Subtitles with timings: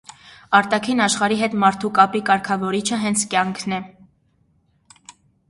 [0.59, 3.81] Արտաքին աշխարհի հետ մարդու կապի կարգավորիչը հենց կյանքն է։